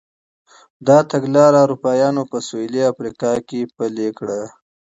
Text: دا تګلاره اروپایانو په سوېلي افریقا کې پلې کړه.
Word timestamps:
دا 0.87 0.97
تګلاره 1.11 1.59
اروپایانو 1.65 2.21
په 2.31 2.37
سوېلي 2.47 2.81
افریقا 2.91 3.31
کې 3.47 3.61
پلې 3.75 4.07
کړه. 4.17 4.41